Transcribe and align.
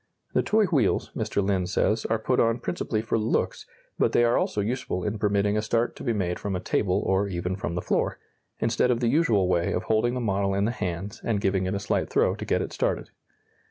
The 0.33 0.41
toy 0.41 0.65
wheels, 0.65 1.11
Mr. 1.15 1.43
Lynn 1.45 1.67
says, 1.67 2.05
are 2.05 2.17
put 2.17 2.39
on 2.39 2.57
principally 2.57 3.03
for 3.03 3.19
"looks" 3.19 3.67
but 3.99 4.13
they 4.13 4.23
are 4.23 4.35
also 4.35 4.59
useful 4.59 5.03
in 5.03 5.19
permitting 5.19 5.55
a 5.55 5.61
start 5.61 5.95
to 5.95 6.03
be 6.03 6.11
made 6.11 6.39
from 6.39 6.55
a 6.55 6.59
table 6.59 7.03
or 7.05 7.27
even 7.27 7.55
from 7.55 7.75
the 7.75 7.83
floor, 7.83 8.17
instead 8.59 8.89
of 8.89 8.99
the 8.99 9.09
usual 9.09 9.47
way 9.47 9.71
of 9.71 9.83
holding 9.83 10.15
the 10.15 10.19
model 10.19 10.55
in 10.55 10.65
the 10.65 10.71
hands 10.71 11.21
and 11.23 11.39
giving 11.39 11.67
it 11.67 11.75
a 11.75 11.79
slight 11.79 12.09
throw 12.09 12.33
to 12.33 12.45
get 12.45 12.63
it 12.63 12.73
started. 12.73 13.11